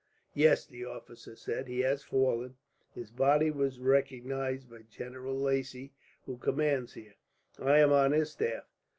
[0.33, 2.55] "Yes," the officer said, "he has fallen.
[2.91, 5.93] His body was recognized by General Lacy,
[6.25, 7.13] who commands here.
[7.59, 8.63] I am on his staff.